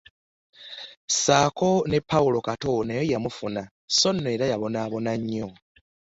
[1.11, 3.61] Ssaako ne Paulo Kato naye yamufuna,
[3.93, 5.47] sso nno era yabonaabona nnyo.